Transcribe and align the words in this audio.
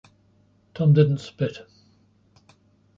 Tom 0.73 0.93
didn't 0.93 1.19
spit. 1.19 1.59